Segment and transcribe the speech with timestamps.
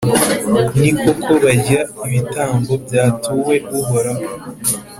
[0.79, 4.27] Ni koko, barya ibitambo byatuwe Uhoraho,